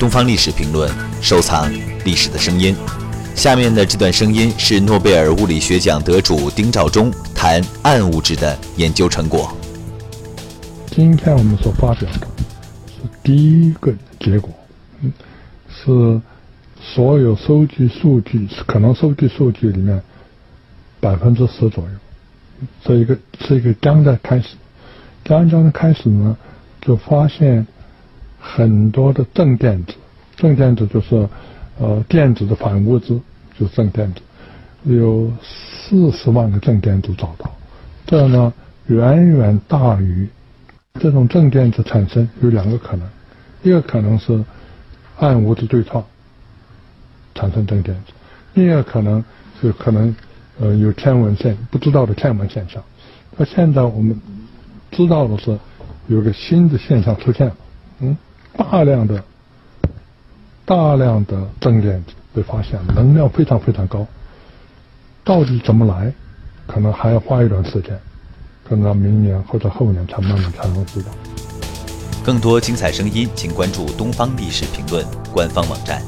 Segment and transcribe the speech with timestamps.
[0.00, 1.70] 东方历史评论，收藏
[2.06, 2.74] 历史的声音。
[3.34, 9.54] 下面的这段声音是诺贝尔物理学奖得主丁肇中谈暗物质的研究成果。
[10.86, 12.18] 今天我们所发表的
[12.88, 14.50] 是第一个结果，
[15.02, 15.12] 嗯，
[15.68, 16.18] 是
[16.80, 20.02] 所有收集数据可能收集数据里面
[20.98, 21.90] 百分之十左右，
[22.82, 24.56] 这一个是一个刚的开始，
[25.22, 26.34] 刚刚的开始呢，
[26.80, 27.66] 就发现
[28.40, 29.94] 很多的正电子，
[30.36, 31.28] 正电子就是
[31.78, 33.20] 呃电子的反物质，
[33.58, 34.20] 就是正电子，
[34.84, 37.54] 有四十万个正电子找到，
[38.06, 38.52] 这呢
[38.86, 40.28] 远远大于。
[40.98, 43.08] 这种正电子产生有两个可能，
[43.62, 44.44] 一个可能是
[45.18, 46.04] 暗物质对撞
[47.32, 48.12] 产生正电子，
[48.54, 49.24] 另一个可能
[49.60, 50.14] 是可能
[50.58, 52.82] 呃有天文现不知道的天文现象。
[53.36, 54.20] 那现在我们
[54.90, 55.56] 知道的是
[56.08, 57.56] 有个新的现象出现了，
[58.00, 58.18] 嗯，
[58.56, 59.22] 大量的
[60.64, 64.06] 大量的正电子被发现，能量非常非常高，
[65.24, 66.12] 到底怎么来，
[66.66, 67.98] 可能还要花一段时间。
[68.68, 71.10] 等到明年或者后年才慢慢才能知道。
[72.24, 76.00] 更多精彩声音，请关注《东方历史评论》官方网站。